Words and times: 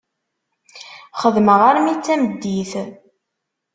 Xedmeγ 1.21 1.61
armi 1.69 1.93
d 1.97 1.99
tameddit. 2.05 2.71